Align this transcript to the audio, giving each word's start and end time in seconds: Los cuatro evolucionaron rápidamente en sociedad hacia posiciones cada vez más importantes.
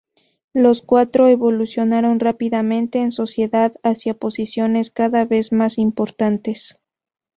Los 0.55 0.81
cuatro 0.81 1.27
evolucionaron 1.27 2.19
rápidamente 2.19 2.97
en 3.01 3.11
sociedad 3.11 3.73
hacia 3.83 4.15
posiciones 4.15 4.89
cada 4.89 5.25
vez 5.25 5.51
más 5.51 5.77
importantes. 5.77 6.79